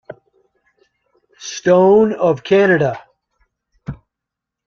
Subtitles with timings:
[1.37, 3.03] Stone of Canada.